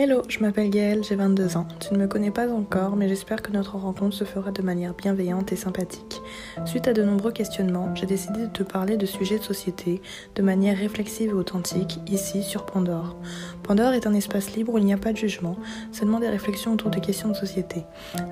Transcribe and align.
Hello, 0.00 0.22
je 0.28 0.38
m'appelle 0.38 0.70
Gaëlle, 0.70 1.02
j'ai 1.02 1.16
22 1.16 1.56
ans. 1.56 1.66
Tu 1.80 1.92
ne 1.92 1.98
me 1.98 2.06
connais 2.06 2.30
pas 2.30 2.48
encore, 2.48 2.94
mais 2.94 3.08
j'espère 3.08 3.42
que 3.42 3.50
notre 3.50 3.74
rencontre 3.74 4.14
se 4.14 4.22
fera 4.22 4.52
de 4.52 4.62
manière 4.62 4.94
bienveillante 4.94 5.50
et 5.50 5.56
sympathique. 5.56 6.22
Suite 6.66 6.86
à 6.86 6.92
de 6.92 7.02
nombreux 7.02 7.32
questionnements, 7.32 7.92
j'ai 7.96 8.06
décidé 8.06 8.42
de 8.42 8.46
te 8.46 8.62
parler 8.62 8.96
de 8.96 9.06
sujets 9.06 9.40
de 9.40 9.42
société 9.42 10.00
de 10.36 10.42
manière 10.42 10.78
réflexive 10.78 11.30
et 11.30 11.32
authentique, 11.32 11.98
ici 12.06 12.44
sur 12.44 12.64
Pandore. 12.64 13.16
Pandore 13.64 13.92
est 13.92 14.06
un 14.06 14.14
espace 14.14 14.54
libre 14.54 14.74
où 14.74 14.78
il 14.78 14.84
n'y 14.84 14.94
a 14.94 14.98
pas 14.98 15.10
de 15.10 15.16
jugement, 15.16 15.56
seulement 15.90 16.20
des 16.20 16.28
réflexions 16.28 16.74
autour 16.74 16.90
de 16.90 17.00
questions 17.00 17.30
de 17.30 17.34
société. 17.34 17.82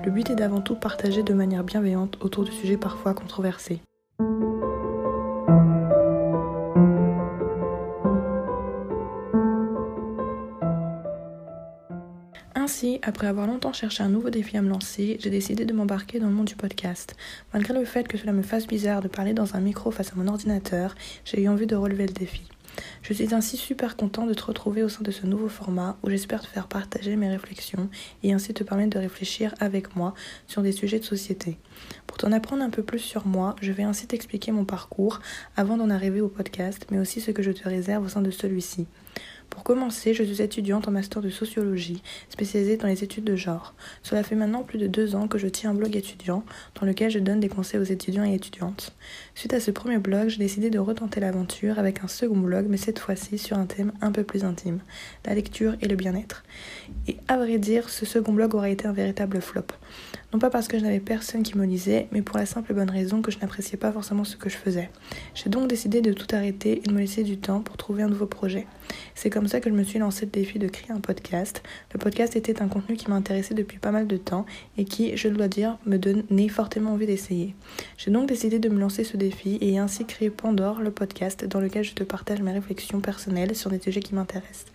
Le 0.05 0.11
but 0.11 0.29
est 0.29 0.35
d'avant 0.35 0.61
tout 0.61 0.75
partager 0.75 1.21
de 1.21 1.33
manière 1.33 1.65
bienveillante 1.65 2.17
autour 2.21 2.45
de 2.45 2.51
sujets 2.51 2.77
parfois 2.77 3.13
controversés. 3.13 3.81
Ainsi, 12.67 12.99
après 13.01 13.27
avoir 13.27 13.47
longtemps 13.47 13.71
cherché 13.71 14.03
un 14.03 14.09
nouveau 14.09 14.29
défi 14.29 14.57
à 14.57 14.61
me 14.61 14.67
lancer, 14.67 15.15
j'ai 15.21 15.29
décidé 15.29 15.63
de 15.63 15.71
m'embarquer 15.71 16.19
dans 16.19 16.27
le 16.27 16.33
monde 16.33 16.47
du 16.47 16.57
podcast. 16.57 17.15
Malgré 17.53 17.73
le 17.73 17.85
fait 17.85 18.09
que 18.09 18.17
cela 18.17 18.33
me 18.33 18.41
fasse 18.41 18.67
bizarre 18.67 19.01
de 19.01 19.07
parler 19.07 19.33
dans 19.33 19.55
un 19.55 19.61
micro 19.61 19.89
face 19.89 20.11
à 20.11 20.15
mon 20.17 20.27
ordinateur, 20.27 20.93
j'ai 21.23 21.41
eu 21.41 21.47
envie 21.47 21.65
de 21.65 21.77
relever 21.77 22.07
le 22.07 22.11
défi. 22.11 22.41
Je 23.03 23.13
suis 23.13 23.33
ainsi 23.33 23.55
super 23.55 23.95
content 23.95 24.25
de 24.25 24.33
te 24.33 24.43
retrouver 24.43 24.83
au 24.83 24.89
sein 24.89 25.01
de 25.01 25.11
ce 25.11 25.25
nouveau 25.25 25.47
format 25.47 25.95
où 26.03 26.09
j'espère 26.09 26.41
te 26.41 26.47
faire 26.47 26.67
partager 26.67 27.15
mes 27.15 27.29
réflexions 27.29 27.89
et 28.21 28.33
ainsi 28.33 28.53
te 28.53 28.65
permettre 28.65 28.97
de 28.97 28.99
réfléchir 28.99 29.55
avec 29.61 29.95
moi 29.95 30.13
sur 30.45 30.61
des 30.61 30.73
sujets 30.73 30.99
de 30.99 31.05
société. 31.05 31.57
Pour 32.05 32.17
t'en 32.17 32.33
apprendre 32.33 32.63
un 32.63 32.69
peu 32.69 32.83
plus 32.83 32.99
sur 32.99 33.27
moi, 33.27 33.55
je 33.61 33.71
vais 33.71 33.83
ainsi 33.83 34.07
t'expliquer 34.07 34.51
mon 34.51 34.65
parcours 34.65 35.21
avant 35.55 35.77
d'en 35.77 35.89
arriver 35.89 36.19
au 36.19 36.27
podcast, 36.27 36.85
mais 36.91 36.99
aussi 36.99 37.21
ce 37.21 37.31
que 37.31 37.43
je 37.43 37.51
te 37.51 37.69
réserve 37.69 38.03
au 38.03 38.09
sein 38.09 38.21
de 38.21 38.29
celui-ci. 38.29 38.87
Pour 39.57 39.63
commencer, 39.63 40.13
je 40.13 40.21
suis 40.21 40.43
étudiante 40.43 40.87
en 40.87 40.91
master 40.91 41.19
de 41.19 41.31
sociologie, 41.31 42.03
spécialisée 42.29 42.77
dans 42.77 42.85
les 42.85 43.03
études 43.03 43.23
de 43.23 43.35
genre. 43.35 43.73
Cela 44.03 44.21
fait 44.21 44.35
maintenant 44.35 44.61
plus 44.61 44.77
de 44.77 44.85
deux 44.85 45.15
ans 45.15 45.27
que 45.27 45.39
je 45.39 45.47
tiens 45.47 45.71
un 45.71 45.73
blog 45.73 45.95
étudiant, 45.95 46.43
dans 46.79 46.85
lequel 46.85 47.09
je 47.09 47.17
donne 47.17 47.39
des 47.39 47.49
conseils 47.49 47.79
aux 47.79 47.83
étudiants 47.83 48.23
et 48.23 48.35
étudiantes. 48.35 48.93
Suite 49.33 49.55
à 49.55 49.59
ce 49.59 49.71
premier 49.71 49.97
blog, 49.97 50.27
j'ai 50.27 50.37
décidé 50.37 50.69
de 50.69 50.77
retenter 50.77 51.19
l'aventure 51.19 51.79
avec 51.79 52.03
un 52.03 52.07
second 52.07 52.37
blog, 52.37 52.67
mais 52.69 52.77
cette 52.77 52.99
fois-ci 52.99 53.39
sur 53.39 53.57
un 53.57 53.65
thème 53.65 53.93
un 53.99 54.11
peu 54.11 54.23
plus 54.23 54.45
intime, 54.45 54.79
la 55.25 55.33
lecture 55.33 55.73
et 55.81 55.87
le 55.87 55.95
bien-être. 55.95 56.43
Et 57.07 57.17
à 57.27 57.37
vrai 57.37 57.57
dire, 57.57 57.89
ce 57.89 58.05
second 58.05 58.33
blog 58.33 58.53
aurait 58.53 58.73
été 58.73 58.85
un 58.85 58.93
véritable 58.93 59.41
flop. 59.41 59.65
Non 60.33 60.39
pas 60.39 60.51
parce 60.51 60.67
que 60.67 60.77
je 60.77 60.83
n'avais 60.83 60.99
personne 60.99 61.41
qui 61.41 61.57
me 61.57 61.65
lisait, 61.65 62.09
mais 62.11 62.21
pour 62.21 62.37
la 62.37 62.45
simple 62.45 62.75
bonne 62.75 62.91
raison 62.91 63.23
que 63.23 63.31
je 63.31 63.39
n'appréciais 63.39 63.77
pas 63.77 63.91
forcément 63.91 64.23
ce 64.23 64.35
que 64.35 64.49
je 64.49 64.57
faisais. 64.57 64.91
J'ai 65.33 65.49
donc 65.49 65.67
décidé 65.67 66.01
de 66.01 66.13
tout 66.13 66.27
arrêter 66.35 66.81
et 66.83 66.87
de 66.87 66.93
me 66.93 66.99
laisser 66.99 67.23
du 67.23 67.37
temps 67.37 67.61
pour 67.61 67.75
trouver 67.75 68.03
un 68.03 68.09
nouveau 68.09 68.27
projet. 68.27 68.67
C'est 69.19 69.31
comme 69.31 69.47
ça 69.47 69.59
que 69.59 69.71
je 69.71 69.73
me 69.73 69.81
suis 69.81 69.97
lancé 69.97 70.25
le 70.25 70.31
défi 70.31 70.59
de 70.59 70.67
créer 70.67 70.91
un 70.95 70.99
podcast. 70.99 71.63
Le 71.91 71.97
podcast 71.97 72.35
était 72.35 72.61
un 72.61 72.67
contenu 72.67 72.95
qui 72.95 73.09
m'intéressait 73.09 73.55
depuis 73.55 73.79
pas 73.79 73.89
mal 73.89 74.05
de 74.05 74.15
temps 74.15 74.45
et 74.77 74.85
qui, 74.85 75.17
je 75.17 75.27
dois 75.27 75.47
dire, 75.47 75.79
me 75.87 75.97
donnait 75.97 76.49
fortement 76.49 76.91
envie 76.91 77.07
d'essayer. 77.07 77.55
J'ai 77.97 78.11
donc 78.11 78.27
décidé 78.27 78.59
de 78.59 78.69
me 78.69 78.79
lancer 78.79 79.03
ce 79.03 79.17
défi 79.17 79.57
et 79.59 79.79
ainsi 79.79 80.05
créer 80.05 80.29
Pandore, 80.29 80.81
le 80.81 80.91
podcast 80.91 81.45
dans 81.45 81.59
lequel 81.59 81.83
je 81.83 81.95
te 81.95 82.03
partage 82.03 82.43
mes 82.43 82.51
réflexions 82.51 83.01
personnelles 83.01 83.55
sur 83.55 83.71
des 83.71 83.79
sujets 83.79 84.01
qui 84.01 84.13
m'intéressent. 84.13 84.71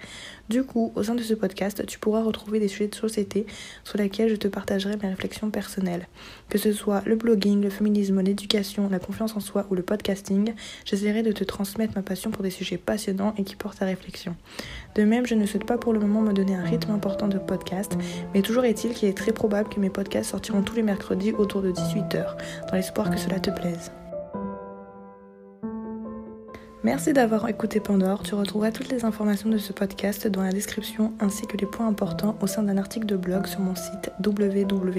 Du 0.49 0.65
coup, 0.65 0.91
au 0.97 1.05
sein 1.05 1.15
de 1.15 1.23
ce 1.23 1.35
podcast, 1.35 1.87
tu 1.87 2.01
pourras 2.01 2.25
retrouver 2.25 2.59
des 2.59 2.67
sujets 2.67 2.89
de 2.89 2.97
société 2.97 3.47
sur 3.85 3.97
lesquels 3.97 4.29
je 4.29 4.35
te 4.35 4.49
partagerai 4.49 4.97
mes 5.01 5.09
réflexions 5.09 5.51
personnelles. 5.51 6.09
Que 6.49 6.59
ce 6.59 6.73
soit 6.73 7.03
le 7.07 7.15
blogging, 7.15 7.63
le 7.63 7.71
féminisme, 7.71 8.21
l'éducation, 8.21 8.89
la 8.89 8.99
confiance 8.99 9.37
en 9.37 9.41
soi 9.41 9.69
ou 9.71 9.77
le 9.77 9.83
podcasting, 9.83 10.53
j'essaierai 10.85 11.23
de 11.23 11.31
te 11.31 11.45
transmettre 11.45 11.93
ma 11.95 12.03
passion 12.03 12.33
pour 12.33 12.43
des 12.43 12.51
sujets 12.51 12.77
passionnants 12.77 13.35
et 13.39 13.45
qui 13.45 13.55
portent 13.55 13.83
à 13.83 13.87
réflexion. 13.87 14.32
De 14.95 15.05
même, 15.05 15.27
je 15.27 15.35
ne 15.35 15.47
souhaite 15.47 15.65
pas 15.65 15.79
pour 15.79 15.93
le 15.93 16.01
moment 16.01 16.21
me 16.21 16.33
donner 16.33 16.55
un 16.55 16.65
rythme 16.65 16.91
important 16.91 17.29
de 17.29 17.39
podcast, 17.39 17.97
mais 18.35 18.43
toujours 18.43 18.65
est-il 18.65 18.93
qu'il 18.93 19.09
est 19.09 19.17
très 19.17 19.33
probable 19.33 19.69
que 19.69 19.81
mes 19.81 19.91
podcasts 19.91 20.31
sortiront 20.31 20.63
tous 20.63 20.77
les 20.77 20.83
mercredis 20.83 21.33
autour 21.33 21.63
de 21.63 21.73
18h, 21.73 22.37
dans 22.71 22.77
l'espoir 22.77 23.11
que 23.11 23.19
cela 23.19 23.41
te 23.41 23.51
plaise. 23.51 23.93
Merci 26.85 27.13
d'avoir 27.13 27.49
écouté 27.49 27.79
Pandore. 27.79 28.25
Tu 28.25 28.35
retrouveras 28.35 28.73
toutes 28.73 28.91
les 28.91 29.05
informations 29.05 29.49
de 29.49 29.59
ce 29.59 29.73
podcast 29.73 30.27
dans 30.27 30.43
la 30.43 30.51
description 30.51 31.13
ainsi 31.21 31.47
que 31.47 31.57
les 31.57 31.67
points 31.67 31.87
importants 31.87 32.37
au 32.41 32.49
sein 32.49 32.65
d'un 32.65 32.77
article 32.77 33.07
de 33.07 33.17
blog 33.17 33.47
sur 33.47 33.61
mon 33.61 33.77
site 33.77 34.11
www.athena.fr. 34.25 34.97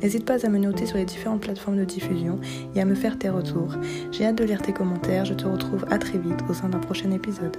N'hésite 0.00 0.24
pas 0.24 0.46
à 0.46 0.48
me 0.48 0.58
noter 0.58 0.86
sur 0.86 0.96
les 0.96 1.04
différentes 1.04 1.42
plateformes 1.42 1.76
de 1.76 1.84
diffusion 1.84 2.40
et 2.74 2.80
à 2.80 2.86
me 2.86 2.94
faire 2.94 3.18
tes 3.18 3.28
retours. 3.28 3.74
J'ai 4.10 4.24
hâte 4.24 4.36
de 4.36 4.44
lire 4.44 4.62
tes 4.62 4.72
commentaires. 4.72 5.26
Je 5.26 5.34
te 5.34 5.46
retrouve 5.46 5.84
à 5.90 5.98
très 5.98 6.16
vite 6.16 6.40
au 6.48 6.54
sein 6.54 6.70
d'un 6.70 6.80
prochain 6.80 7.10
épisode. 7.10 7.58